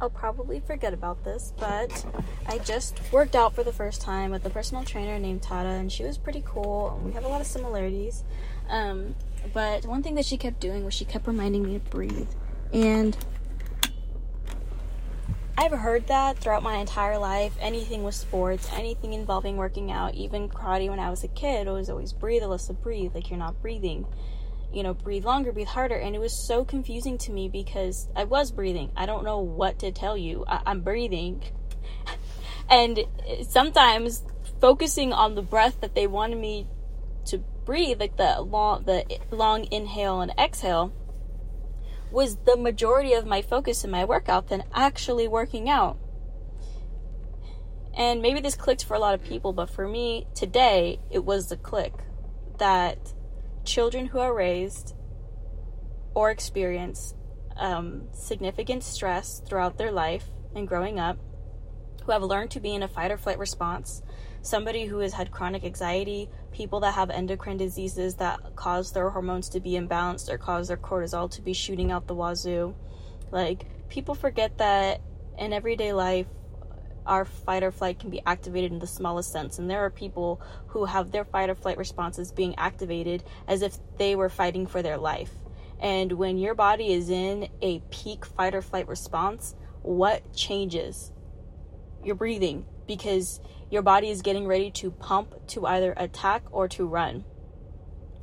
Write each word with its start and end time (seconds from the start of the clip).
I'll 0.00 0.10
probably 0.10 0.60
forget 0.60 0.92
about 0.92 1.24
this, 1.24 1.54
but 1.58 2.04
I 2.46 2.58
just 2.58 3.00
worked 3.12 3.34
out 3.34 3.54
for 3.54 3.64
the 3.64 3.72
first 3.72 4.02
time 4.02 4.30
with 4.30 4.44
a 4.44 4.50
personal 4.50 4.84
trainer 4.84 5.18
named 5.18 5.42
Tata, 5.42 5.70
and 5.70 5.90
she 5.90 6.04
was 6.04 6.18
pretty 6.18 6.42
cool. 6.44 7.00
We 7.02 7.12
have 7.12 7.24
a 7.24 7.28
lot 7.28 7.40
of 7.40 7.46
similarities. 7.46 8.22
Um, 8.68 9.14
but 9.54 9.86
one 9.86 10.02
thing 10.02 10.14
that 10.16 10.26
she 10.26 10.36
kept 10.36 10.60
doing 10.60 10.84
was 10.84 10.92
she 10.92 11.06
kept 11.06 11.26
reminding 11.26 11.62
me 11.62 11.74
to 11.74 11.90
breathe. 11.90 12.28
And 12.74 13.16
I've 15.56 15.72
heard 15.72 16.06
that 16.08 16.38
throughout 16.38 16.62
my 16.62 16.76
entire 16.76 17.16
life. 17.16 17.56
Anything 17.58 18.02
with 18.02 18.14
sports, 18.14 18.68
anything 18.74 19.14
involving 19.14 19.56
working 19.56 19.90
out, 19.90 20.14
even 20.14 20.50
karate 20.50 20.90
when 20.90 21.00
I 21.00 21.08
was 21.08 21.24
a 21.24 21.28
kid, 21.28 21.66
it 21.66 21.70
was 21.70 21.88
always 21.88 22.12
breathe, 22.12 22.42
Alyssa, 22.42 22.78
breathe. 22.78 23.14
Like 23.14 23.30
you're 23.30 23.38
not 23.38 23.62
breathing 23.62 24.06
you 24.76 24.82
know, 24.82 24.92
breathe 24.92 25.24
longer, 25.24 25.52
breathe 25.52 25.68
harder. 25.68 25.94
And 25.94 26.14
it 26.14 26.18
was 26.18 26.34
so 26.34 26.62
confusing 26.62 27.16
to 27.18 27.32
me 27.32 27.48
because 27.48 28.08
I 28.14 28.24
was 28.24 28.52
breathing. 28.52 28.92
I 28.94 29.06
don't 29.06 29.24
know 29.24 29.40
what 29.40 29.78
to 29.78 29.90
tell 29.90 30.18
you. 30.18 30.44
I- 30.46 30.60
I'm 30.66 30.82
breathing. 30.82 31.42
and 32.70 33.00
sometimes 33.48 34.22
focusing 34.60 35.14
on 35.14 35.34
the 35.34 35.40
breath 35.40 35.80
that 35.80 35.94
they 35.94 36.06
wanted 36.06 36.36
me 36.36 36.66
to 37.24 37.38
breathe, 37.64 38.00
like 38.00 38.18
the 38.18 38.42
long, 38.42 38.84
the 38.84 39.18
long 39.30 39.66
inhale 39.72 40.20
and 40.20 40.34
exhale, 40.38 40.92
was 42.10 42.36
the 42.44 42.58
majority 42.58 43.14
of 43.14 43.24
my 43.24 43.40
focus 43.40 43.82
in 43.82 43.90
my 43.90 44.04
workout 44.04 44.48
than 44.48 44.62
actually 44.74 45.26
working 45.26 45.70
out. 45.70 45.96
And 47.96 48.20
maybe 48.20 48.40
this 48.40 48.56
clicked 48.56 48.84
for 48.84 48.92
a 48.92 48.98
lot 48.98 49.14
of 49.14 49.24
people, 49.24 49.54
but 49.54 49.70
for 49.70 49.88
me 49.88 50.26
today, 50.34 51.00
it 51.10 51.24
was 51.24 51.46
the 51.46 51.56
click 51.56 51.94
that 52.58 53.14
children 53.66 54.06
who 54.06 54.18
are 54.18 54.34
raised 54.34 54.94
or 56.14 56.30
experience 56.30 57.14
um, 57.56 58.08
significant 58.12 58.82
stress 58.82 59.42
throughout 59.46 59.76
their 59.76 59.92
life 59.92 60.24
and 60.54 60.66
growing 60.68 60.98
up, 60.98 61.18
who 62.04 62.12
have 62.12 62.22
learned 62.22 62.50
to 62.52 62.60
be 62.60 62.74
in 62.74 62.82
a 62.82 62.88
fight 62.88 63.10
or 63.10 63.18
flight 63.18 63.38
response, 63.38 64.02
somebody 64.40 64.86
who 64.86 64.98
has 65.00 65.12
had 65.12 65.30
chronic 65.30 65.64
anxiety, 65.64 66.30
people 66.52 66.80
that 66.80 66.94
have 66.94 67.10
endocrine 67.10 67.56
diseases 67.56 68.16
that 68.16 68.54
cause 68.54 68.92
their 68.92 69.10
hormones 69.10 69.48
to 69.50 69.60
be 69.60 69.72
imbalanced 69.72 70.30
or 70.30 70.38
cause 70.38 70.68
their 70.68 70.76
cortisol 70.76 71.30
to 71.30 71.42
be 71.42 71.52
shooting 71.52 71.90
out 71.90 72.06
the 72.06 72.14
wazoo. 72.14 72.74
Like, 73.30 73.66
people 73.88 74.14
forget 74.14 74.56
that 74.58 75.00
in 75.38 75.52
everyday 75.52 75.92
life, 75.92 76.26
our 77.06 77.24
fight 77.24 77.62
or 77.62 77.70
flight 77.70 77.98
can 77.98 78.10
be 78.10 78.20
activated 78.26 78.72
in 78.72 78.78
the 78.78 78.86
smallest 78.86 79.32
sense. 79.32 79.58
And 79.58 79.70
there 79.70 79.84
are 79.84 79.90
people 79.90 80.40
who 80.68 80.84
have 80.84 81.10
their 81.10 81.24
fight 81.24 81.50
or 81.50 81.54
flight 81.54 81.78
responses 81.78 82.32
being 82.32 82.54
activated 82.56 83.24
as 83.48 83.62
if 83.62 83.78
they 83.98 84.16
were 84.16 84.28
fighting 84.28 84.66
for 84.66 84.82
their 84.82 84.98
life. 84.98 85.30
And 85.80 86.12
when 86.12 86.38
your 86.38 86.54
body 86.54 86.92
is 86.92 87.10
in 87.10 87.48
a 87.60 87.80
peak 87.90 88.24
fight 88.24 88.54
or 88.54 88.62
flight 88.62 88.88
response, 88.88 89.54
what 89.82 90.32
changes? 90.34 91.12
Your 92.02 92.14
breathing, 92.14 92.64
because 92.86 93.40
your 93.70 93.82
body 93.82 94.10
is 94.10 94.22
getting 94.22 94.46
ready 94.46 94.70
to 94.72 94.90
pump 94.90 95.46
to 95.48 95.66
either 95.66 95.92
attack 95.96 96.44
or 96.50 96.68
to 96.68 96.86
run. 96.86 97.24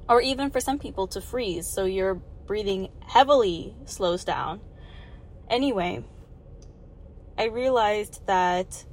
Or 0.10 0.22
even 0.22 0.50
for 0.50 0.60
some 0.60 0.80
people 0.80 1.08
to 1.08 1.22
freeze, 1.22 1.68
so 1.68 1.86
your 1.86 2.16
breathing 2.16 2.90
heavily 3.08 3.76
slows 3.86 4.26
down. 4.26 4.60
Anyway, 5.50 6.04
I 7.38 7.46
realized 7.46 8.26
that 8.28 8.86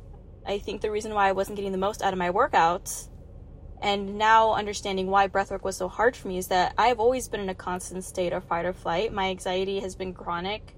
I 0.46 0.58
think 0.58 0.80
the 0.80 0.90
reason 0.90 1.14
why 1.14 1.28
I 1.28 1.32
wasn't 1.32 1.56
getting 1.56 1.72
the 1.72 1.78
most 1.78 2.02
out 2.02 2.12
of 2.12 2.18
my 2.18 2.30
workouts 2.30 3.08
and 3.82 4.18
now 4.18 4.52
understanding 4.54 5.08
why 5.08 5.28
breathwork 5.28 5.62
was 5.62 5.76
so 5.76 5.88
hard 5.88 6.16
for 6.16 6.28
me 6.28 6.38
is 6.38 6.48
that 6.48 6.74
I've 6.76 7.00
always 7.00 7.28
been 7.28 7.40
in 7.40 7.48
a 7.48 7.54
constant 7.54 8.04
state 8.04 8.32
of 8.32 8.44
fight 8.44 8.66
or 8.66 8.72
flight. 8.72 9.12
My 9.12 9.28
anxiety 9.28 9.80
has 9.80 9.94
been 9.94 10.12
chronic. 10.12 10.74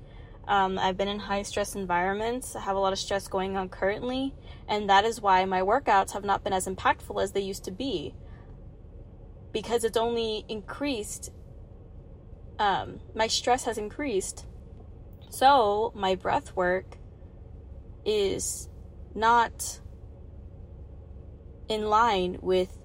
Um, 0.46 0.78
I've 0.78 0.96
been 0.96 1.08
in 1.08 1.20
high 1.20 1.42
stress 1.42 1.74
environments. 1.74 2.56
I 2.56 2.60
have 2.60 2.76
a 2.76 2.80
lot 2.80 2.92
of 2.92 2.98
stress 2.98 3.28
going 3.28 3.56
on 3.56 3.68
currently, 3.68 4.34
and 4.68 4.88
that 4.88 5.04
is 5.04 5.20
why 5.20 5.44
my 5.44 5.60
workouts 5.60 6.12
have 6.12 6.24
not 6.24 6.42
been 6.42 6.52
as 6.52 6.66
impactful 6.66 7.22
as 7.22 7.32
they 7.32 7.40
used 7.40 7.64
to 7.64 7.70
be 7.70 8.14
because 9.52 9.84
it's 9.84 9.96
only 9.96 10.44
increased. 10.48 11.30
Um, 12.58 13.00
my 13.14 13.26
stress 13.26 13.64
has 13.64 13.78
increased, 13.78 14.46
so 15.30 15.92
my 15.94 16.14
breath 16.14 16.54
work 16.56 16.98
is 18.04 18.68
not 19.14 19.80
in 21.68 21.86
line 21.86 22.38
with 22.40 22.76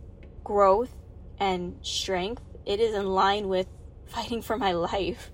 growth 0.44 0.95
and 1.39 1.78
strength. 1.81 2.44
It 2.66 2.79
is 2.79 2.95
in 2.95 3.05
line 3.05 3.47
with 3.47 3.67
fighting 4.07 4.41
for 4.41 4.57
my 4.57 4.73
life. 4.73 5.31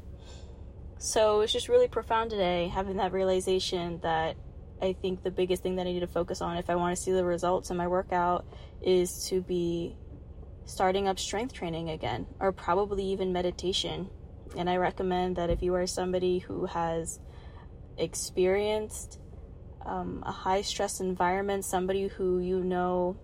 So 0.97 1.41
it's 1.41 1.51
just 1.51 1.67
really 1.67 1.87
profound 1.87 2.31
today 2.31 2.69
having 2.73 2.97
that 2.97 3.11
realization 3.11 3.99
that 4.03 4.37
I 4.81 4.93
think 4.93 5.23
the 5.23 5.31
biggest 5.31 5.61
thing 5.61 5.75
that 5.75 5.87
I 5.87 5.91
need 5.91 5.99
to 5.99 6.07
focus 6.07 6.41
on 6.41 6.57
if 6.57 6.69
I 6.69 6.75
want 6.75 6.95
to 6.95 7.01
see 7.01 7.11
the 7.11 7.25
results 7.25 7.69
in 7.69 7.77
my 7.77 7.87
workout 7.87 8.45
is 8.81 9.27
to 9.27 9.41
be 9.41 9.95
starting 10.65 11.07
up 11.07 11.19
strength 11.19 11.53
training 11.53 11.89
again 11.89 12.25
or 12.39 12.51
probably 12.51 13.03
even 13.05 13.33
meditation. 13.33 14.09
And 14.57 14.69
I 14.69 14.77
recommend 14.77 15.35
that 15.35 15.49
if 15.49 15.61
you 15.61 15.73
are 15.75 15.87
somebody 15.87 16.39
who 16.39 16.65
has 16.65 17.19
experienced 17.97 19.19
um, 19.85 20.23
a 20.25 20.31
high 20.31 20.61
stress 20.61 20.99
environment, 20.99 21.65
somebody 21.65 22.07
who 22.07 22.39
you 22.39 22.63
know 22.63 23.17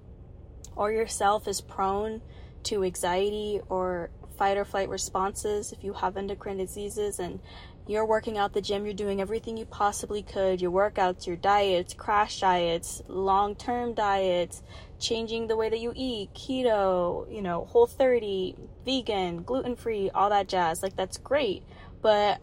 or 0.76 0.92
yourself 0.92 1.48
is 1.48 1.62
prone 1.62 2.22
to 2.64 2.84
anxiety 2.84 3.62
or 3.70 4.10
fight 4.38 4.58
or 4.58 4.66
flight 4.66 4.90
responses, 4.90 5.74
if 5.74 5.84
you 5.84 5.94
have 5.94 6.16
endocrine 6.16 6.58
diseases 6.58 7.20
and 7.20 7.40
you're 7.88 8.06
working 8.06 8.38
out 8.38 8.54
the 8.54 8.62
gym, 8.62 8.86
you're 8.86 8.94
doing 8.94 9.20
everything 9.20 9.58
you 9.58 9.66
possibly 9.66 10.22
could 10.22 10.62
your 10.62 10.72
workouts, 10.72 11.28
your 11.28 11.36
diets, 11.36 11.94
crash 11.94 12.40
diets, 12.40 13.02
long 13.08 13.56
term 13.56 13.94
diets, 13.94 14.62
changing 15.00 15.48
the 15.48 15.58
way 15.58 15.70
that 15.70 15.80
you 15.80 15.92
eat, 15.96 16.34
keto, 16.34 17.32
you 17.34 17.42
know, 17.42 17.66
whole 17.66 17.88
30, 17.88 18.56
vegan, 18.86 19.44
gluten 19.44 19.76
free, 19.76 20.10
all 20.12 20.30
that 20.30 20.48
jazz. 20.48 20.82
Like, 20.82 20.96
that's 20.96 21.18
great. 21.18 21.64
But 22.02 22.40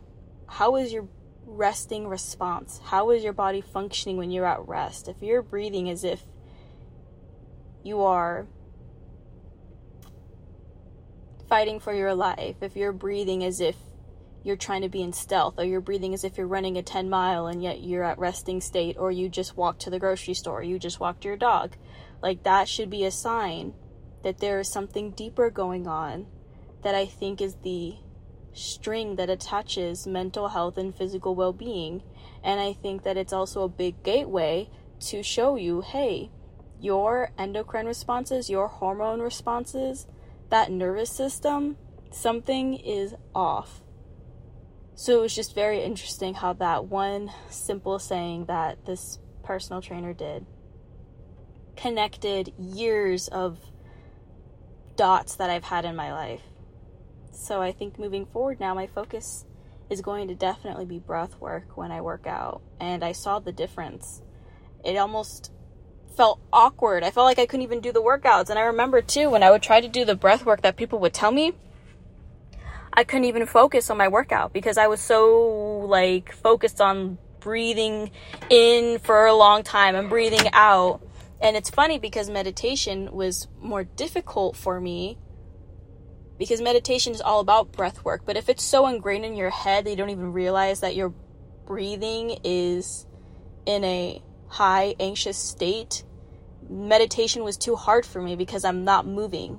how 0.49 0.77
is 0.77 0.93
your 0.93 1.09
resting 1.47 2.09
response? 2.09 2.81
How 2.85 3.11
is 3.11 3.23
your 3.23 3.33
body 3.33 3.61
functioning 3.61 4.17
when 4.17 4.31
you're 4.31 4.47
at 4.47 4.67
rest? 4.67 5.09
If 5.09 5.23
you're 5.23 5.43
breathing 5.43 5.89
as 5.89 6.05
if 6.05 6.21
you 7.83 8.03
are 8.03 8.47
fighting 11.49 11.79
for 11.81 11.95
your 11.95 12.15
life, 12.15 12.57
if 12.61 12.77
you're 12.77 12.93
breathing 12.93 13.45
as 13.45 13.61
if 13.61 13.77
you're 14.43 14.57
trying 14.57 14.83
to 14.83 14.89
be 14.89 15.03
in 15.03 15.13
stealth, 15.13 15.59
or 15.59 15.65
you're 15.65 15.81
breathing 15.81 16.15
as 16.15 16.23
if 16.23 16.37
you're 16.37 16.47
running 16.47 16.77
a 16.77 16.83
10 16.83 17.09
mile 17.09 17.47
and 17.47 17.63
yet 17.63 17.81
you're 17.81 18.05
at 18.05 18.19
resting 18.19 18.61
state, 18.61 18.97
or 18.99 19.11
you 19.11 19.29
just 19.29 19.57
walked 19.57 19.81
to 19.81 19.91
the 19.91 19.99
grocery 19.99 20.35
store, 20.35 20.63
you 20.63 20.79
just 20.79 21.01
walked 21.01 21.25
your 21.25 21.37
dog, 21.37 21.77
like 22.23 22.43
that 22.45 22.69
should 22.69 22.91
be 22.91 23.05
a 23.05 23.11
sign 23.11 23.75
that 24.23 24.39
there 24.39 24.61
is 24.61 24.69
something 24.69 25.11
deeper 25.13 25.51
going 25.51 25.87
on 25.87 26.27
that 26.83 26.95
I 26.95 27.07
think 27.07 27.41
is 27.41 27.57
the 27.63 27.97
string 28.57 29.17
that 29.17 29.31
attaches 29.31 30.07
mental 30.07 30.49
health 30.49 30.79
and 30.79 30.95
physical 30.95 31.35
well 31.35 31.53
being. 31.53 32.03
And 32.43 32.61
I 32.61 32.73
think 32.73 33.03
that 33.03 33.17
it's 33.17 33.33
also 33.33 33.63
a 33.63 33.69
big 33.69 34.03
gateway 34.03 34.71
to 35.01 35.23
show 35.23 35.57
you 35.57 35.83
hey, 35.83 36.31
your 36.81 37.33
endocrine 37.39 37.87
responses, 37.87 38.51
your 38.51 38.69
hormone 38.69 39.21
responses, 39.21 40.07
that 40.51 40.71
nervous 40.71 41.11
system, 41.11 41.77
something 42.11 42.75
is 42.75 43.15
off. 43.35 43.83
So 44.95 45.19
it 45.19 45.23
was 45.23 45.35
just 45.35 45.55
very 45.55 45.83
interesting 45.83 46.35
how 46.35 46.55
that 46.55 46.87
one 46.87 47.31
simple 47.51 47.99
saying 47.99 48.47
that 48.47 48.87
this 48.87 49.19
personal 49.43 49.83
trainer 49.83 50.15
did 50.15 50.47
connected 51.77 52.53
years 52.59 53.29
of 53.29 53.59
dots 54.97 55.37
that 55.37 55.51
I've 55.51 55.65
had 55.65 55.85
in 55.85 55.95
my 55.95 56.13
life. 56.13 56.41
So 57.37 57.61
I 57.61 57.71
think 57.71 57.99
moving 57.99 58.27
forward 58.27 58.59
now, 58.61 58.75
my 58.75 58.87
focus 58.87 59.45
is 59.91 60.01
going 60.01 60.29
to 60.29 60.35
definitely 60.35 60.87
be 60.87 60.99
breath 60.99 61.39
work 61.39 61.77
when 61.77 61.93
I 61.93 62.01
work 62.01 62.27
out. 62.27 62.63
And 62.81 63.05
I 63.05 63.13
saw 63.13 63.39
the 63.39 63.53
difference. 63.53 64.23
It 64.85 64.97
almost 64.97 65.53
felt 66.17 66.41
awkward. 66.53 67.05
I 67.05 67.11
felt 67.11 67.27
like 67.27 67.39
I 67.39 67.47
couldn't 67.47 67.63
even 67.63 67.81
do 67.81 67.93
the 67.93 68.03
workouts. 68.03 68.49
And 68.49 68.59
I 68.59 68.63
remember 68.63 69.03
too, 69.03 69.31
when 69.31 69.43
I 69.43 69.51
would 69.51 69.63
try 69.63 69.81
to 69.81 69.89
do 69.89 70.05
the 70.05 70.17
breath 70.17 70.47
work 70.47 70.63
that 70.63 70.77
people 70.77 70.99
would 71.01 71.13
tell 71.13 71.31
me, 71.31 71.53
I 72.93 73.05
couldn't 73.05 73.27
even 73.27 73.45
focus 73.47 73.91
on 73.91 73.99
my 73.99 74.09
workout 74.09 74.55
because 74.55 74.79
I 74.79 74.87
was 74.87 75.01
so 75.01 75.85
like 75.87 76.33
focused 76.33 76.81
on 76.81 77.19
breathing 77.41 78.11
in 78.49 78.99
for 78.99 79.27
a 79.27 79.35
long 79.35 79.63
time 79.63 79.95
and 79.95 80.09
breathing 80.09 80.49
out. 80.55 81.03
And 81.41 81.55
it's 81.55 81.69
funny 81.69 81.99
because 81.99 82.31
meditation 82.31 83.13
was 83.13 83.47
more 83.61 83.85
difficult 83.85 84.57
for 84.57 84.81
me 84.81 85.19
because 86.39 86.61
meditation 86.61 87.13
is 87.13 87.21
all 87.21 87.41
about 87.41 87.73
breath 87.73 88.05
work. 88.05 88.23
But 88.25 88.37
if 88.37 88.49
it's 88.49 88.65
so 88.65 88.87
ingrained 88.87 89.25
in 89.25 89.37
your 89.37 89.51
head 89.51 89.85
that 89.85 89.91
you 89.91 89.97
don't 89.97 90.11
even 90.11 90.33
realize 90.33 90.81
that 90.81 90.95
your 90.95 91.15
breathing 91.67 92.39
is 92.45 93.07
in 93.65 93.85
a 93.85 94.23
high 94.49 94.95
anxious 95.01 95.37
state, 95.37 96.05
meditation 96.69 97.45
was 97.45 97.57
too 97.57 97.77
hard 97.77 98.07
for 98.07 98.21
me 98.21 98.37
because 98.37 98.65
I'm 98.65 98.85
not 98.85 99.07
moving. 99.07 99.59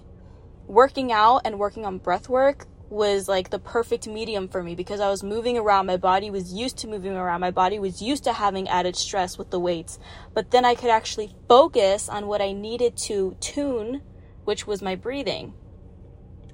Working 0.67 1.11
out 1.11 1.41
and 1.45 1.59
working 1.59 1.85
on 1.85 1.97
breath 1.97 2.29
work 2.29 2.65
was 2.89 3.27
like 3.27 3.49
the 3.49 3.59
perfect 3.59 4.07
medium 4.07 4.47
for 4.47 4.63
me 4.63 4.75
because 4.75 4.99
I 4.99 5.09
was 5.09 5.23
moving 5.23 5.57
around. 5.57 5.87
My 5.87 5.97
body 5.97 6.29
was 6.29 6.53
used 6.53 6.77
to 6.79 6.87
moving 6.87 7.13
around. 7.13 7.41
My 7.41 7.51
body 7.51 7.79
was 7.79 8.01
used 8.01 8.23
to 8.25 8.33
having 8.33 8.67
added 8.69 8.95
stress 8.95 9.37
with 9.37 9.49
the 9.49 9.59
weights. 9.59 9.99
But 10.33 10.51
then 10.51 10.63
I 10.63 10.75
could 10.75 10.89
actually 10.89 11.35
focus 11.47 12.07
on 12.07 12.27
what 12.27 12.41
I 12.41 12.53
needed 12.53 12.95
to 12.97 13.35
tune, 13.39 14.01
which 14.45 14.67
was 14.67 14.81
my 14.81 14.95
breathing. 14.95 15.53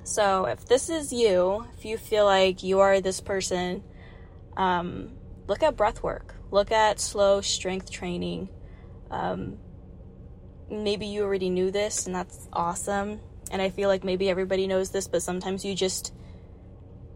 So 0.04 0.46
if 0.46 0.66
this 0.66 0.90
is 0.90 1.14
you, 1.14 1.66
if 1.78 1.86
you 1.86 1.98
feel 1.98 2.26
like 2.26 2.62
you 2.62 2.80
are 2.80 3.00
this 3.00 3.22
person, 3.22 3.84
um, 4.58 5.14
look 5.48 5.64
at 5.64 5.78
breath 5.78 6.04
work, 6.04 6.36
look 6.52 6.72
at 6.72 7.00
slow 7.00 7.42
strength 7.42 7.90
training. 7.90 8.50
Um, 9.10 9.58
maybe 10.70 11.06
you 11.06 11.24
already 11.24 11.50
knew 11.50 11.72
this, 11.72 12.06
and 12.06 12.16
that's 12.16 12.48
awesome. 12.52 13.20
And 13.52 13.62
I 13.62 13.70
feel 13.70 13.88
like 13.88 14.04
maybe 14.04 14.30
everybody 14.30 14.68
knows 14.68 14.90
this, 14.90 15.08
but 15.08 15.22
sometimes 15.22 15.64
you 15.64 15.76
just 15.76 16.14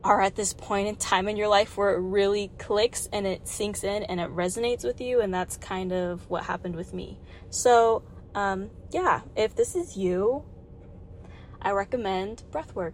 are 0.04 0.22
at 0.22 0.36
this 0.36 0.54
point 0.54 0.88
in 0.88 0.96
time 0.96 1.28
in 1.28 1.36
your 1.36 1.48
life 1.48 1.76
where 1.76 1.94
it 1.96 2.00
really 2.00 2.52
clicks 2.58 3.10
and 3.12 3.26
it 3.28 3.48
sinks 3.48 3.84
in 3.84 4.04
and 4.04 4.20
it 4.22 4.30
resonates 4.30 4.86
with 4.86 5.02
you. 5.02 5.20
And 5.20 5.34
that's 5.34 5.58
kind 5.58 5.92
of 5.92 6.30
what 6.30 6.44
happened 6.44 6.76
with 6.76 6.94
me. 6.94 7.20
So, 7.50 8.04
um, 8.36 8.70
yeah, 8.92 9.22
if 9.36 9.56
this 9.56 9.76
is 9.76 9.98
you, 9.98 10.46
I 11.68 11.72
recommend 11.72 12.44
breath 12.50 12.74
work 12.76 12.94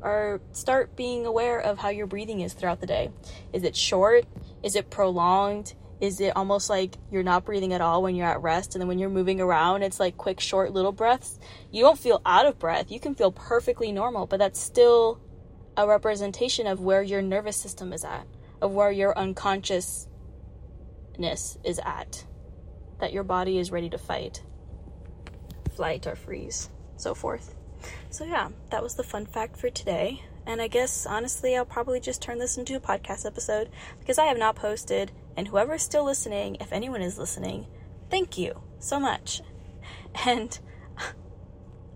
or 0.00 0.40
start 0.52 0.96
being 0.96 1.26
aware 1.26 1.58
of 1.58 1.76
how 1.76 1.90
your 1.90 2.06
breathing 2.06 2.40
is 2.40 2.54
throughout 2.54 2.80
the 2.80 2.86
day. 2.86 3.10
Is 3.52 3.64
it 3.64 3.76
short? 3.76 4.24
Is 4.62 4.76
it 4.76 4.88
prolonged? 4.88 5.74
Is 6.00 6.22
it 6.22 6.34
almost 6.34 6.70
like 6.70 6.96
you're 7.10 7.22
not 7.22 7.44
breathing 7.44 7.74
at 7.74 7.82
all 7.82 8.02
when 8.02 8.14
you're 8.14 8.26
at 8.26 8.40
rest? 8.40 8.74
And 8.74 8.80
then 8.80 8.88
when 8.88 8.98
you're 8.98 9.10
moving 9.10 9.42
around, 9.42 9.82
it's 9.82 10.00
like 10.00 10.16
quick, 10.16 10.40
short, 10.40 10.72
little 10.72 10.90
breaths. 10.90 11.38
You 11.70 11.82
don't 11.82 11.98
feel 11.98 12.22
out 12.24 12.46
of 12.46 12.58
breath. 12.58 12.90
You 12.90 12.98
can 12.98 13.14
feel 13.14 13.30
perfectly 13.30 13.92
normal, 13.92 14.26
but 14.26 14.38
that's 14.38 14.58
still 14.58 15.20
a 15.76 15.86
representation 15.86 16.66
of 16.66 16.80
where 16.80 17.02
your 17.02 17.20
nervous 17.20 17.58
system 17.58 17.92
is 17.92 18.06
at, 18.06 18.26
of 18.62 18.72
where 18.72 18.90
your 18.90 19.18
unconsciousness 19.18 20.08
is 21.62 21.78
at, 21.84 22.24
that 23.00 23.12
your 23.12 23.24
body 23.24 23.58
is 23.58 23.70
ready 23.70 23.90
to 23.90 23.98
fight, 23.98 24.42
flight, 25.76 26.06
or 26.06 26.16
freeze, 26.16 26.70
so 26.96 27.14
forth. 27.14 27.54
So, 28.14 28.24
yeah, 28.24 28.50
that 28.70 28.80
was 28.80 28.94
the 28.94 29.02
fun 29.02 29.26
fact 29.26 29.56
for 29.56 29.70
today. 29.70 30.22
And 30.46 30.62
I 30.62 30.68
guess 30.68 31.04
honestly, 31.04 31.56
I'll 31.56 31.64
probably 31.64 31.98
just 31.98 32.22
turn 32.22 32.38
this 32.38 32.56
into 32.56 32.76
a 32.76 32.80
podcast 32.80 33.26
episode 33.26 33.70
because 33.98 34.20
I 34.20 34.26
have 34.26 34.38
not 34.38 34.54
posted. 34.54 35.10
And 35.36 35.48
whoever's 35.48 35.82
still 35.82 36.04
listening, 36.04 36.58
if 36.60 36.72
anyone 36.72 37.02
is 37.02 37.18
listening, 37.18 37.66
thank 38.10 38.38
you 38.38 38.62
so 38.78 39.00
much. 39.00 39.42
And 40.26 40.56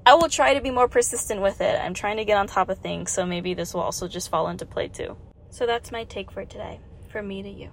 I 0.04 0.14
will 0.14 0.28
try 0.28 0.54
to 0.54 0.60
be 0.60 0.72
more 0.72 0.88
persistent 0.88 1.40
with 1.40 1.60
it. 1.60 1.80
I'm 1.80 1.94
trying 1.94 2.16
to 2.16 2.24
get 2.24 2.36
on 2.36 2.48
top 2.48 2.68
of 2.68 2.78
things, 2.78 3.12
so 3.12 3.24
maybe 3.24 3.54
this 3.54 3.72
will 3.72 3.82
also 3.82 4.08
just 4.08 4.28
fall 4.28 4.48
into 4.48 4.66
play 4.66 4.88
too. 4.88 5.16
So 5.50 5.66
that's 5.66 5.92
my 5.92 6.02
take 6.02 6.32
for 6.32 6.44
today, 6.44 6.80
from 7.12 7.28
me 7.28 7.44
to 7.44 7.48
you. 7.48 7.70